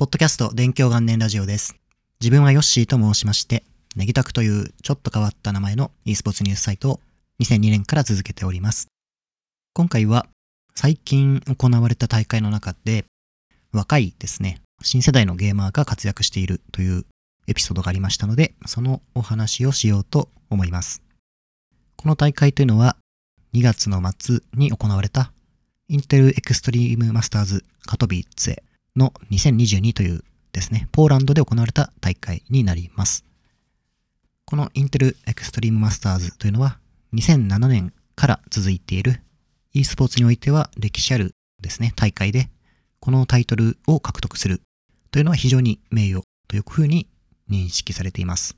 [0.00, 1.76] ポッドキャスト勉強元年ラジオです。
[2.22, 3.64] 自分はヨッシーと申しまして、
[3.96, 7.00] ネギタクというちょっと変わった名前の e スポーツニュースサイトを
[7.40, 8.88] 2002年から続けております。
[9.74, 10.26] 今回は
[10.74, 13.04] 最近行われた大会の中で
[13.72, 17.04] 若いですね、新世代のゲーマーが活躍しているという
[17.46, 21.02] エピソードがありましたので、そのお話をしようと思います。
[21.96, 22.96] この大会というのは
[23.52, 25.30] 2月の末に行われた
[25.88, 33.24] Intel Extreme Masters カトヴィツェの2022というですね、ポーランドで行われた大会になります。
[34.44, 36.78] この Intel Extreme Masters というのは
[37.14, 39.22] 2007年から続いている
[39.72, 42.50] e スポーツにおいては歴史あるですね、大会で
[42.98, 44.60] このタイトルを獲得する
[45.10, 47.06] というのは非常に名誉というふうに
[47.48, 48.56] 認識されています。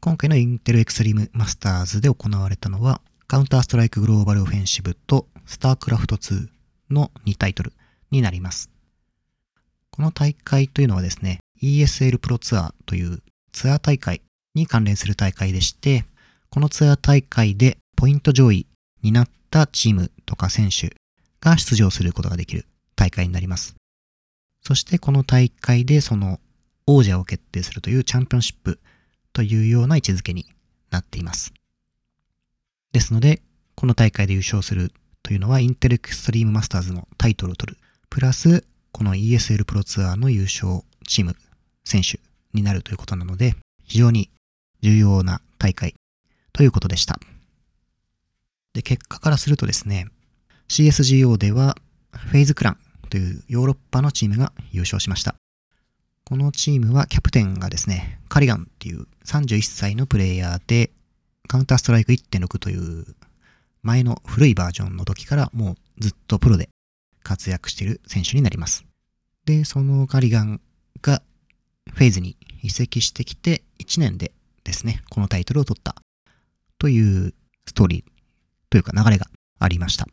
[0.00, 6.48] 今回の Intel Extreme Masters で行われたのはカウンターストライクグローバルオフェンシブとスタークラフト2
[6.90, 7.72] の2タイトル
[8.10, 8.70] になります。
[9.98, 13.20] この大会というのはですね、ESL プロツアーという
[13.50, 14.22] ツアー大会
[14.54, 16.04] に関連する大会でして、
[16.50, 18.68] このツアー大会でポイント上位
[19.02, 20.94] になったチームとか選手
[21.40, 23.74] が出場することができる大会になります。
[24.62, 26.38] そしてこの大会でその
[26.86, 28.78] 王者を決定するというチャンピオンシップ
[29.32, 30.46] というような位置づけに
[30.92, 31.52] なっています。
[32.92, 33.42] ですので、
[33.74, 34.92] この大会で優勝する
[35.24, 37.78] というのは Intel Extreme Masters のタイトルを取る。
[38.10, 38.64] プラス、
[38.98, 41.36] この ESL プロツアーの優勝チーム、
[41.84, 42.18] 選手
[42.52, 43.54] になるということなので、
[43.84, 44.28] 非常に
[44.82, 45.94] 重要な大会
[46.52, 47.20] ということでした。
[48.74, 50.08] で、結果からするとですね、
[50.68, 51.76] CSGO では
[52.10, 55.36] FaZe Clan というヨーロッパのチームが優勝しました。
[56.24, 60.90] このチームはキャプテンがですね、カリガンっていう31歳のプレイヤーで、
[61.46, 63.06] カウンターストライク1.6という
[63.84, 66.68] 前の古いバージョンの時からもうずっとプロで
[67.22, 68.87] 活躍している選手になります。
[69.48, 70.60] で、そのカリガン
[71.00, 71.22] が
[71.94, 74.32] フェイズに移籍してきて1年で
[74.62, 75.94] ですね、このタイトルを取った
[76.78, 77.32] という
[77.66, 78.12] ストーリー
[78.68, 79.26] というか流れが
[79.58, 80.06] ありました。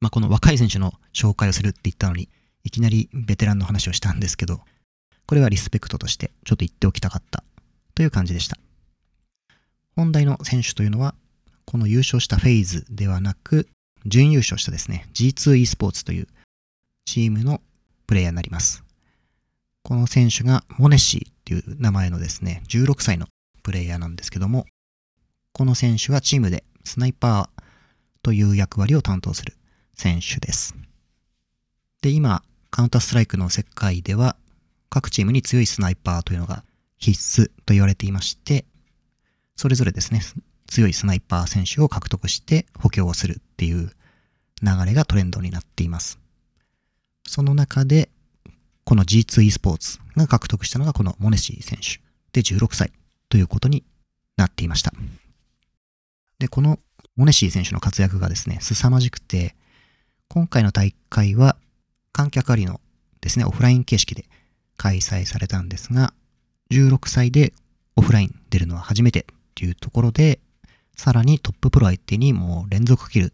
[0.00, 2.28] まあ、この若い選手の紹介をするって言ったのに、
[2.62, 4.60] いきなりベテランの話をしたんですけど、
[5.26, 7.42] これはリスペクトとしてちょっと言っておきたかった
[7.96, 8.56] という感じでした。
[9.96, 11.16] 本題の選手というのは、
[11.64, 13.68] この優勝したフェイズではなく、
[14.04, 16.28] 準優勝したですね、G2e スポーツという
[17.04, 17.60] チームの
[18.06, 18.84] プレイヤーになります。
[19.82, 23.26] この選手がモネシーっていう名前のですね、16歳の
[23.62, 24.66] プレイヤーなんですけども、
[25.52, 27.62] この選手はチームでスナイパー
[28.22, 29.54] という役割を担当する
[29.94, 30.74] 選手です。
[32.02, 34.36] で、今、カウンターストライクの世界では、
[34.90, 36.64] 各チームに強いスナイパーというのが
[36.98, 38.64] 必須と言われていまして、
[39.56, 40.20] それぞれですね、
[40.66, 43.90] 強いスナイパー選手を獲得して補強をするっていう
[44.62, 46.18] 流れがトレンドになっています。
[47.26, 48.08] その中で、
[48.84, 52.00] この G2e スポーツが獲得したのがこのモネシー選手
[52.32, 52.92] で16歳
[53.28, 53.84] ということに
[54.36, 54.92] なっていました。
[56.38, 56.78] で、この
[57.16, 59.56] モネシー選手の活躍がですね、凄まじくて、
[60.28, 61.56] 今回の大会は
[62.12, 62.80] 観客ありの
[63.20, 64.24] ですね、オフライン形式で
[64.76, 66.12] 開催されたんですが、
[66.70, 67.52] 16歳で
[67.96, 70.40] オフライン出るのは初めてっていうところで、
[70.96, 73.32] さらにトッププロ相手にもう連続キル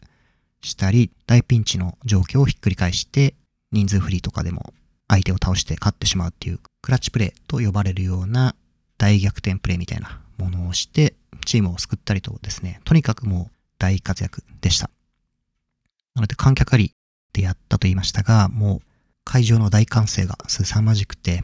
[0.63, 3.35] したり、大ピンチの状況をひっくり返して、
[3.73, 4.75] 人数フリーとかでも
[5.09, 8.55] 相手を倒して勝ってしまうっていうクラッチプレーと呼ばれるような
[8.99, 14.91] 大逆転プレーみたいなものをして、チームを救ったりとですね、とにかくもう大活躍でした。
[16.15, 16.93] なので観客あり
[17.33, 18.81] でやったと言いましたが、もう
[19.25, 21.43] 会場の大歓声が凄まじくて、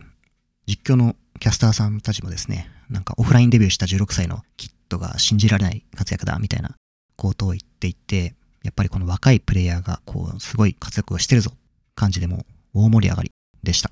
[0.67, 6.75] 実況のキャスターさんたちもですね、なんかオフラインデビューした16歳のキッドが信じられない活躍だみたいな
[7.17, 11.53] ことを言っていて、やっぱりこの若いプレイヤーがこうすごい活躍をしてるぞ
[11.99, 13.33] 感じでも大盛り上がり
[13.63, 13.91] でした。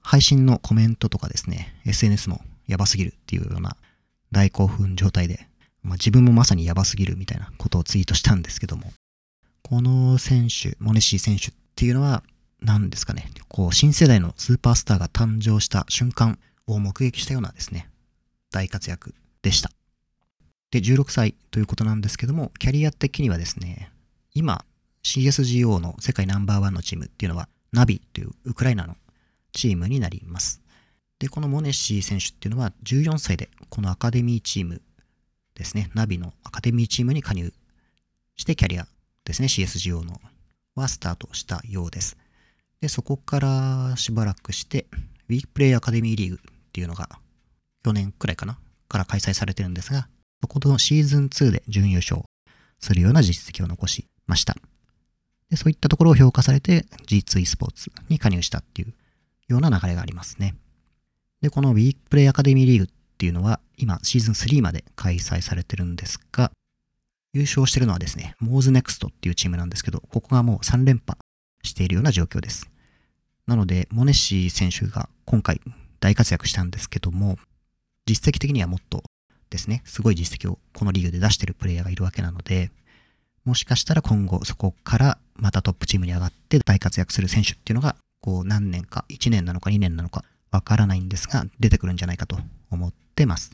[0.00, 3.76] 配信のコメントとかですね、SNS もやばすぎるっていうような
[4.32, 5.46] 大興奮状態で、
[5.82, 8.92] まあ、自分もまさにやばすぎるみたいなことをツイートしたんですけども、
[9.62, 12.22] この選手、モネシー選手っていうのは、
[12.60, 17.88] 何ですかね、こう、新世代のスーパースターが誕生した瞬間を目撃したようなですね、
[18.50, 19.70] 大活躍でした。
[20.70, 23.90] で、16歳ということなんですけども、キャリア的にはですね、
[24.34, 24.64] 今、
[25.02, 28.96] CSGO の世界ナンバーワンのチームっていうのは、ナビというウクライナの
[29.52, 30.60] チームになります。
[31.18, 34.82] で、このモネシー選手っていうのは14歳でこのアカデミーチーム
[35.54, 37.52] ですね、ナビのアカデミーチームに加入
[38.36, 38.86] してキャリア
[39.24, 40.20] ですね、CSGO の
[40.74, 42.16] はスタートしたようです。
[42.80, 44.86] で、そこからしばらくして、
[45.28, 46.38] ウィークプレイアカデミーリーグっ
[46.72, 47.08] ていうのが
[47.84, 48.58] 去年くらいかな
[48.88, 50.08] から開催されてるんですが、
[50.40, 52.22] そこのシーズン2で準優勝
[52.78, 54.56] するような実績を残しました。
[55.50, 58.94] で、そういったところを評価されて G2 スポーツに加入したっていう
[59.48, 60.54] ような流れがありますね。
[61.40, 62.88] で、このウィークプレイアカデミーリーグっ
[63.18, 66.52] ていうのは今シーズン3まで開催されてるんですが、
[67.32, 71.18] 優勝してるのはですね、モーズネクストっていうチームなんですけど、ここがもう3連覇
[71.62, 72.70] しているような状況です。
[73.46, 75.60] なので、モネシー選手が今回
[76.00, 77.38] 大活躍したんですけども、
[78.06, 79.02] 実績的にはもっと
[79.50, 82.70] ですね、すごい実績をこのリーグで出してるプレイヤーがいるわけなので、
[83.44, 92.38] もしかしたら今後そこからまたトップチームに上がって大活躍する選手っていうのが、こう何年か、1年なのか2年なのかわからないんですが、出てくるんじゃないかと
[92.70, 93.52] 思ってます。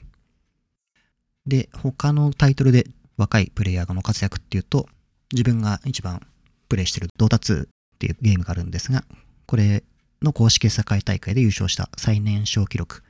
[1.47, 2.87] で、他のタイトルで
[3.17, 4.89] 若いプレイヤーの活躍っていうと、
[5.33, 6.27] 自分が一番
[6.69, 7.67] プレイしてるドータ2っ
[7.99, 9.05] ていうゲームがあるんですが、
[9.47, 9.85] これ
[10.23, 13.03] の公式世界大会で優勝した最年少記録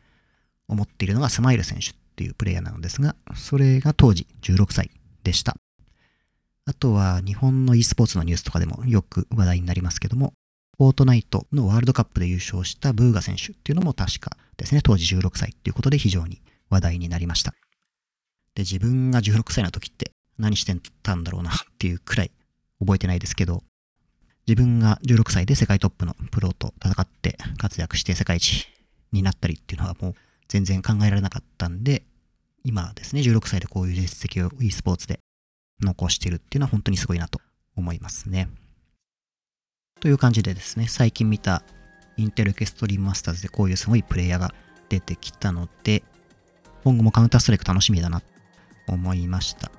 [0.68, 4.90] を持っているのがスマイル選手っていうプレイヤーなのですが、それが当時16歳
[5.22, 5.56] でした。
[6.68, 10.32] あとは日本の e スポーツのニュースとかでもよく話題になりますけども、
[10.76, 17.52] フォートナイトのワールドカップで優勝したブーガ選手っていうのも確かですね、当時16歳っていうことで非常に話題になりました。
[18.54, 22.32] で、自分が16歳の時って何してたんだろうなっていうくらい
[22.80, 23.62] 覚えてないですけど、
[24.48, 28.66] 自分が16歳で世界トップのプロと戦って活躍して世界一
[29.12, 30.14] になったりっていうのはもう
[30.48, 32.02] 全然考えられなかったんで、
[32.64, 35.20] 今ですね、16歳でこういう実績を e スポーツで
[35.80, 37.40] 残してるっていうのは本当にすごいなと
[37.76, 38.48] 思いますね。
[40.00, 41.62] という感じでですね、最近見た
[42.16, 44.54] インテルケストリーマスターズでこういうすごいプレイヤーが
[44.88, 46.02] 出てきたので、
[46.84, 48.26] 今後もカウンターストライク楽しみだなと
[48.88, 49.70] 思いました。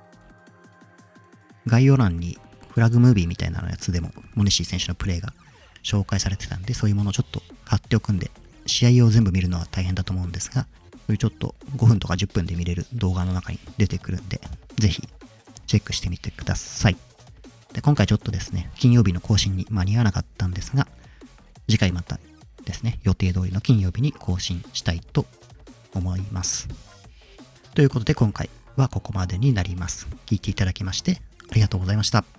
[1.66, 2.38] 概要欄に
[2.72, 5.32] フラグムービーみたいなのやつでも、モネシー選手のプレイが
[5.82, 8.30] 紹介されてたんで、そういうものをちょっと貼っておくんで、
[8.66, 14.40] 試合を全部見るのは大変だと思うんですが、そういうちょっと5分とか10分で見れる動画の中に出てくるんで、
[14.76, 15.08] ぜひ
[15.68, 16.96] チェックしてみてください。
[17.72, 20.88] で、今回ちょっとですね、金曜日の更新に間に合わなかったんですが、
[21.68, 22.18] 次回また
[22.64, 25.26] ですね、予定通りの金曜日に更新したいと
[25.94, 26.68] 思います。
[27.74, 30.08] ということで今回はここまでになります。
[30.26, 31.20] 聞いていただきまして
[31.50, 32.37] ありがとうございました。